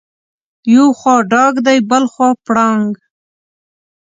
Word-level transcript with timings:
یو 0.73 0.87
خوا 0.99 1.15
ډاګ 1.31 1.55
دی 1.65 1.77
بلخوا 1.89 2.29
پړانګ 2.45 2.87
دی. 3.01 3.07